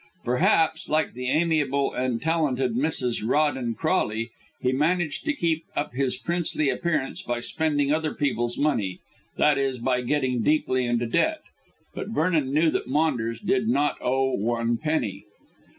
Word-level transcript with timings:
Perhaps, 0.25 0.89
like 0.89 1.13
the 1.13 1.29
amiable 1.29 1.93
and 1.93 2.19
talented 2.19 2.73
Mrs. 2.73 3.23
Rawdon 3.23 3.75
Crawley, 3.75 4.31
he 4.59 4.71
managed 4.71 5.25
to 5.25 5.33
keep 5.35 5.63
up 5.75 5.93
his 5.93 6.17
princely 6.17 6.69
appearance 6.69 7.21
by 7.21 7.39
spending 7.39 7.91
other 7.93 8.11
people's 8.15 8.57
money 8.57 8.99
that 9.37 9.59
is, 9.59 9.77
by 9.77 10.01
getting 10.01 10.41
deeply 10.41 10.85
into 10.87 11.05
debt. 11.05 11.41
But 11.93 12.07
Vernon 12.09 12.51
knew 12.51 12.71
that 12.71 12.87
Maunders 12.87 13.39
did 13.39 13.67
not 13.69 13.97
owe 14.01 14.31
one 14.35 14.77
penny. 14.77 15.25